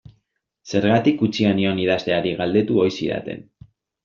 [0.71, 3.47] Zergatik utzia nion idazteari galdetu ohi zidaten.